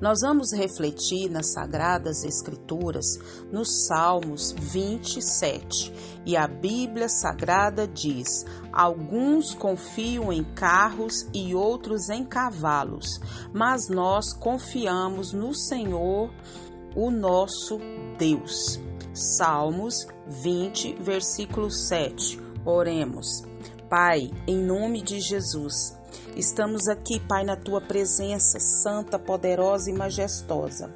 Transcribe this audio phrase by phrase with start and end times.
[0.00, 3.04] Nós vamos refletir nas Sagradas Escrituras,
[3.52, 5.92] nos Salmos 27.
[6.24, 13.20] E a Bíblia Sagrada diz: Alguns confiam em carros e outros em cavalos,
[13.52, 16.32] mas nós confiamos no Senhor,
[16.96, 17.78] o nosso
[18.18, 18.80] Deus.
[19.12, 22.40] Salmos 20, versículo 7.
[22.64, 23.49] Oremos.
[23.90, 25.98] Pai, em nome de Jesus,
[26.36, 30.92] Estamos aqui, Pai, na tua presença santa, poderosa e majestosa.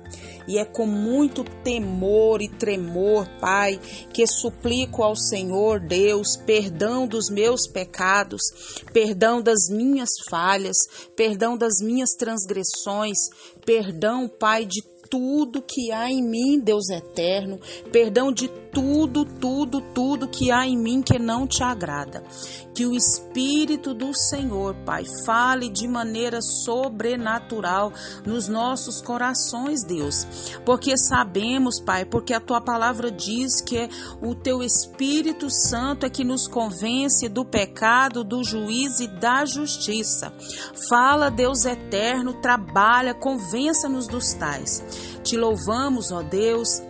[0.47, 3.81] E é com muito temor e tremor, Pai,
[4.13, 8.43] que suplico ao Senhor Deus perdão dos meus pecados,
[8.93, 10.77] perdão das minhas falhas,
[11.17, 13.19] perdão das minhas transgressões,
[13.65, 17.61] perdão, Pai, de tudo que há em mim, Deus eterno,
[17.93, 22.25] perdão de tudo, tudo, tudo que há em mim que não te agrada.
[22.75, 27.93] Que o Espírito do Senhor, Pai, fale de maneira sobrenatural
[28.27, 30.27] nos nossos corações, Deus.
[30.67, 33.89] Porque sabemos, Pai, porque a tua palavra diz que é
[34.21, 40.33] o teu Espírito Santo é que nos convence do pecado, do juízo e da justiça.
[40.89, 44.83] Fala, Deus eterno, trabalha, convença-nos dos tais.
[45.23, 46.83] Te louvamos, ó Deus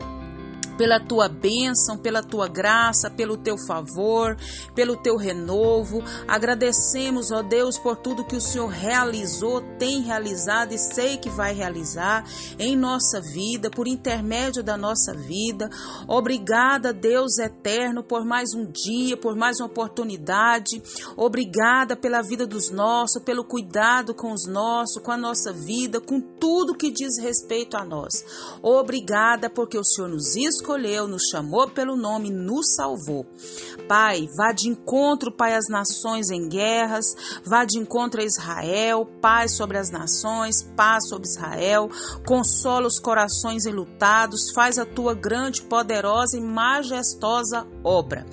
[0.76, 4.36] pela tua bênção, pela tua graça, pelo teu favor,
[4.74, 6.02] pelo teu renovo.
[6.26, 11.52] Agradecemos, ó Deus, por tudo que o Senhor realizou, tem realizado e sei que vai
[11.54, 12.24] realizar
[12.58, 15.70] em nossa vida, por intermédio da nossa vida.
[16.08, 20.82] Obrigada, Deus eterno, por mais um dia, por mais uma oportunidade.
[21.16, 26.20] Obrigada pela vida dos nossos, pelo cuidado com os nossos, com a nossa vida, com
[26.20, 28.24] tudo que diz respeito a nós.
[28.62, 33.26] Obrigada porque o Senhor nos escolheu escolheu, nos chamou pelo nome, nos salvou.
[33.86, 37.04] Pai, vá de encontro, Pai, às nações em guerras,
[37.44, 41.90] vá de encontro a Israel, paz sobre as nações, paz sobre Israel,
[42.26, 48.26] consola os corações enlutados, faz a tua grande, poderosa e majestosa obra.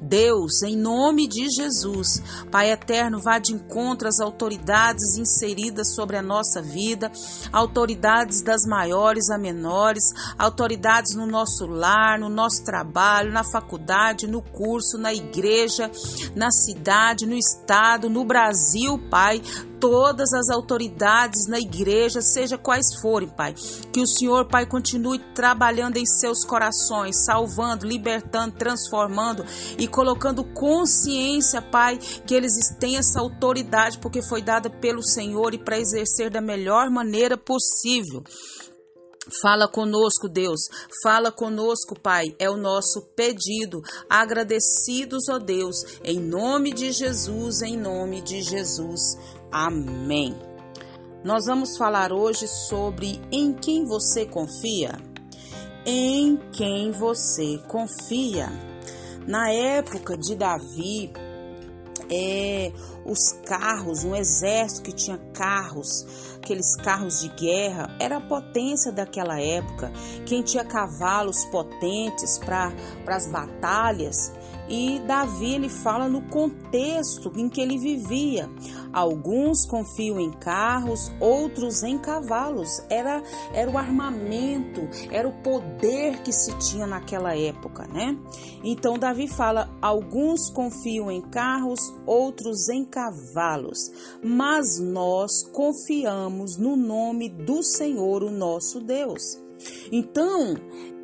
[0.00, 6.22] Deus, em nome de Jesus, Pai eterno, vá de encontro às autoridades inseridas sobre a
[6.22, 7.10] nossa vida,
[7.52, 10.04] autoridades das maiores a menores,
[10.38, 15.90] autoridades no nosso lar, no nosso trabalho, na faculdade, no curso, na igreja,
[16.34, 19.40] na cidade, no estado, no Brasil, Pai
[19.80, 23.54] todas as autoridades na igreja, seja quais forem, Pai.
[23.92, 29.44] Que o Senhor, Pai, continue trabalhando em seus corações, salvando, libertando, transformando
[29.78, 35.58] e colocando consciência, Pai, que eles têm essa autoridade porque foi dada pelo Senhor e
[35.58, 38.22] para exercer da melhor maneira possível.
[39.42, 40.60] Fala conosco, Deus.
[41.02, 42.26] Fala conosco, Pai.
[42.38, 43.82] É o nosso pedido.
[44.08, 49.16] Agradecidos, ó Deus, em nome de Jesus, em nome de Jesus.
[49.50, 50.36] Amém.
[51.24, 54.92] Nós vamos falar hoje sobre em quem você confia.
[55.84, 58.48] Em quem você confia.
[59.26, 61.12] Na época de Davi,
[62.10, 62.72] é,
[63.06, 69.40] os carros, um exército que tinha carros, aqueles carros de guerra, era a potência daquela
[69.40, 69.92] época.
[70.24, 72.72] Quem tinha cavalos potentes para
[73.06, 74.32] as batalhas.
[74.68, 78.50] E Davi ele fala no contexto em que ele vivia.
[78.92, 82.82] Alguns confiam em carros, outros em cavalos.
[82.90, 83.22] Era,
[83.54, 88.18] era o armamento, era o poder que se tinha naquela época, né?
[88.64, 93.92] Então Davi fala: alguns confiam em carros, outros em cavalos,
[94.24, 99.38] mas nós confiamos no nome do Senhor, o nosso Deus.
[99.92, 100.54] Então,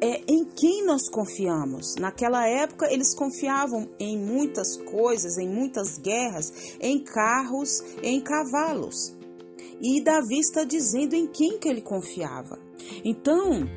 [0.00, 1.94] é em quem nós confiamos?
[1.97, 9.14] Naquela época, eles confiavam em muitas coisas, em muitas guerras, em carros, em cavalos.
[9.78, 12.58] E Davi está dizendo em quem que ele confiava.
[13.05, 13.69] Então,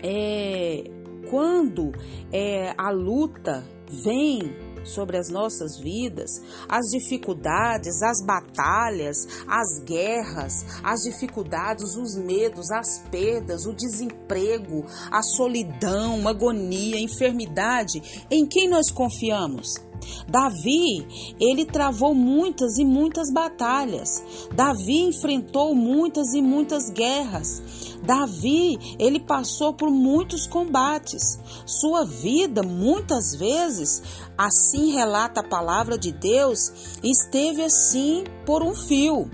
[0.00, 0.84] é,
[1.28, 1.90] quando
[2.32, 3.64] é, a luta
[4.04, 6.30] vem sobre as nossas vidas,
[6.68, 15.22] as dificuldades, as batalhas, as guerras, as dificuldades, os medos, as perdas, o desemprego, a
[15.22, 19.91] solidão, agonia, enfermidade, em quem nós confiamos?
[20.28, 24.22] Davi, ele travou muitas e muitas batalhas.
[24.54, 27.62] Davi enfrentou muitas e muitas guerras.
[28.02, 31.38] Davi, ele passou por muitos combates.
[31.64, 34.02] Sua vida, muitas vezes,
[34.36, 39.30] assim relata a palavra de Deus, esteve assim por um fio.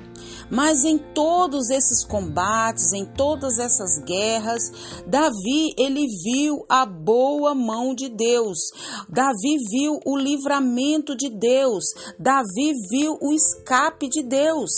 [0.51, 4.63] Mas em todos esses combates, em todas essas guerras,
[5.07, 8.59] Davi ele viu a boa mão de Deus.
[9.09, 11.85] Davi viu o livramento de Deus.
[12.19, 14.71] Davi viu o escape de Deus.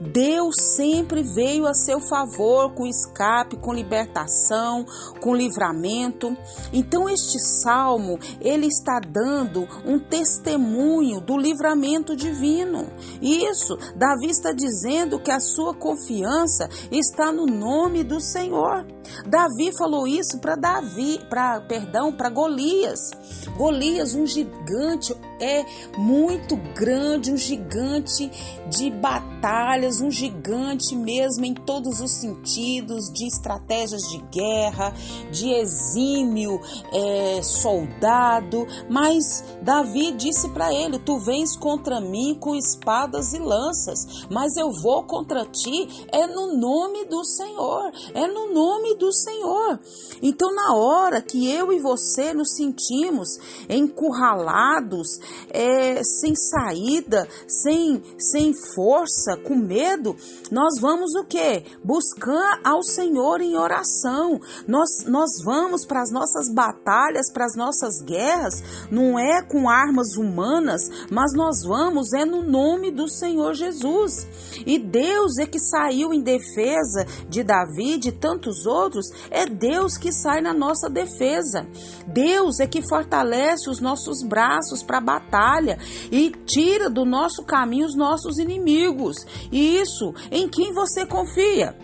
[0.00, 4.84] Deus sempre veio a seu favor com escape, com libertação,
[5.20, 6.36] com livramento.
[6.72, 12.90] Então este salmo, ele está dando um testemunho do livramento divino.
[13.20, 14.81] Isso, Davi está dizendo
[15.20, 18.86] que a sua confiança está no nome do Senhor.
[19.26, 23.10] Davi falou isso para Davi, para perdão, para Golias.
[23.56, 25.66] Golias, um gigante é
[25.98, 28.30] muito grande, um gigante
[28.70, 34.94] de batalhas, um gigante mesmo em todos os sentidos, de estratégias de guerra,
[35.30, 36.60] de exímio
[36.92, 38.66] é, soldado.
[38.88, 44.70] Mas Davi disse para ele: Tu vens contra mim com espadas e lanças, mas eu
[44.70, 49.80] vou contra ti é no nome do Senhor, é no nome do Senhor.
[50.22, 53.38] Então, na hora que eu e você nos sentimos
[53.68, 55.18] encurralados,
[55.50, 60.16] é, sem saída, sem, sem força, com medo,
[60.50, 61.64] nós vamos o que?
[61.84, 64.40] Buscar ao Senhor em oração.
[64.66, 68.54] Nós, nós vamos para as nossas batalhas, para as nossas guerras,
[68.90, 74.26] não é com armas humanas, mas nós vamos é no nome do Senhor Jesus.
[74.66, 80.12] E Deus é que saiu em defesa de Davi, de tantos outros, é Deus que
[80.12, 81.66] sai na nossa defesa.
[82.06, 85.78] Deus é que fortalece os nossos braços para a batalha
[86.10, 89.16] e tira do nosso caminho os nossos inimigos.
[89.50, 91.74] E isso em quem você confia?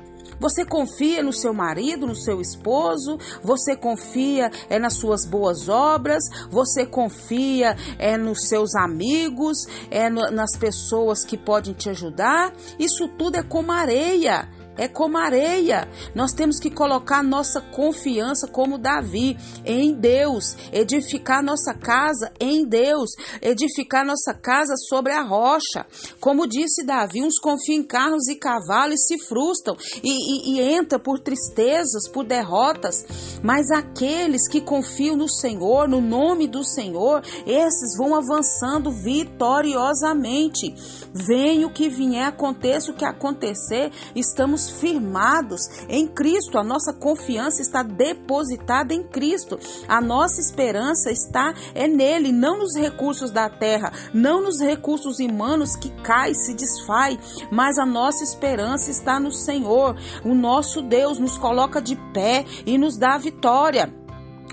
[0.40, 3.18] Você confia no seu marido, no seu esposo?
[3.42, 6.22] Você confia é nas suas boas obras?
[6.48, 9.66] Você confia é nos seus amigos?
[9.90, 12.52] É no, nas pessoas que podem te ajudar?
[12.78, 15.88] Isso tudo é como areia é como areia.
[16.14, 23.10] Nós temos que colocar nossa confiança como Davi em Deus, edificar nossa casa em Deus,
[23.42, 25.84] edificar nossa casa sobre a rocha.
[26.20, 30.74] Como disse Davi, uns confiam em carros e cavalos e se frustram e, e, e
[30.74, 33.04] entram por tristezas, por derrotas,
[33.42, 40.74] mas aqueles que confiam no Senhor, no nome do Senhor, esses vão avançando vitoriosamente.
[41.12, 47.62] Venha o que vier, aconteça o que acontecer, estamos firmados em Cristo, a nossa confiança
[47.62, 49.58] está depositada em Cristo.
[49.86, 55.76] A nossa esperança está é nele, não nos recursos da terra, não nos recursos humanos
[55.76, 57.18] que cai, se desfaz,
[57.50, 59.96] mas a nossa esperança está no Senhor.
[60.24, 63.92] O nosso Deus nos coloca de pé e nos dá a vitória.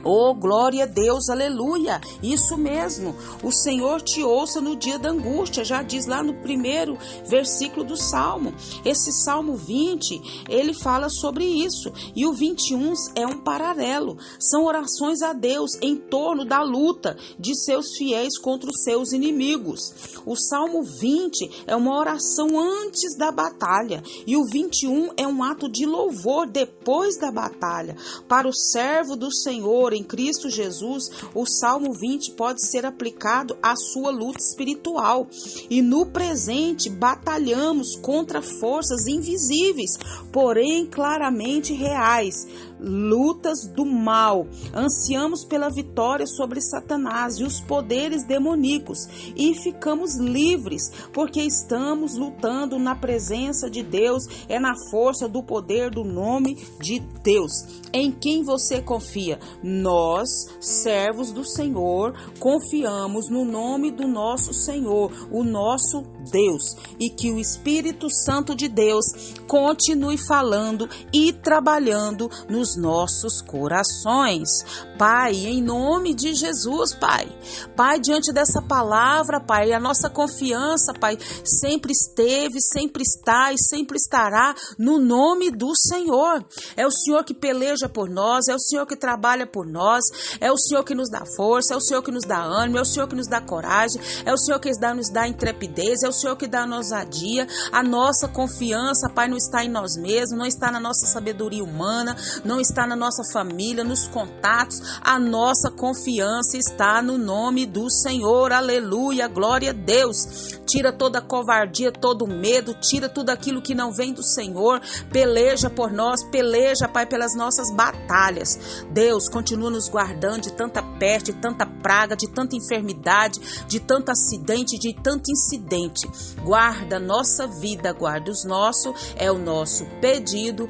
[0.08, 2.00] Oh, glória a Deus, aleluia!
[2.22, 3.16] Isso mesmo.
[3.42, 7.98] O Senhor te ouça no dia da angústia, já diz lá no primeiro versículo do
[7.98, 8.54] Salmo.
[8.86, 11.92] Esse Salmo 20, ele fala sobre isso.
[12.16, 14.16] E o 21 é um paralelo.
[14.40, 20.22] São orações a Deus em torno da luta de seus fiéis contra os seus inimigos.
[20.24, 24.04] O Salmo 20 é uma oração antes da batalha.
[24.28, 27.98] E o 21 é um ato de louvor depois da batalha.
[28.28, 33.76] Para o servo do Senhor em Cristo Jesus, o Salmo 20 pode ser aplicado à
[33.76, 35.28] sua luta espiritual.
[35.70, 39.98] E no presente, batalhamos contra forças invisíveis,
[40.32, 42.46] porém claramente reais
[42.86, 44.48] lutas do mal.
[44.74, 52.78] Ansiamos pela vitória sobre Satanás e os poderes demoníacos e ficamos livres porque estamos lutando
[52.78, 57.52] na presença de Deus, é na força do poder do nome de Deus.
[57.92, 59.40] Em quem você confia?
[59.64, 67.32] Nós, servos do Senhor, confiamos no nome do nosso Senhor, o nosso Deus, e que
[67.32, 69.06] o Espírito Santo de Deus
[69.48, 74.50] continue falando e trabalhando nos nossos corações.
[74.98, 77.28] Pai, em nome de Jesus, Pai.
[77.76, 83.98] Pai, diante dessa palavra, Pai, a nossa confiança, Pai, sempre esteve, sempre está e sempre
[83.98, 86.46] estará no nome do Senhor.
[86.76, 90.04] É o Senhor que peleja por nós, é o Senhor que trabalha por nós,
[90.40, 92.82] é o Senhor que nos dá força, é o Senhor que nos dá ânimo, é
[92.82, 96.14] o Senhor que nos dá coragem, é o Senhor que nos dá intrepidez, é o
[96.14, 97.48] Senhor que dá a ousadia.
[97.72, 102.16] A nossa confiança, Pai, não está em nós mesmos, não está na nossa sabedoria humana,
[102.44, 104.82] não não está na nossa família, nos contatos.
[105.02, 108.54] A nossa confiança está no nome do Senhor.
[108.54, 110.56] Aleluia, glória a Deus.
[110.66, 114.82] Tira toda a covardia, todo medo, tira tudo aquilo que não vem do Senhor.
[115.12, 118.86] Peleja por nós, peleja, Pai, pelas nossas batalhas.
[118.90, 124.12] Deus, continua nos guardando de tanta peste, de tanta praga, de tanta enfermidade, de tanto
[124.12, 126.10] acidente, de tanto incidente.
[126.42, 130.70] Guarda nossa vida, guarda os nossos, é o nosso pedido,